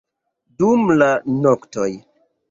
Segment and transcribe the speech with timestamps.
[0.61, 1.09] dum la
[1.43, 1.91] noktoj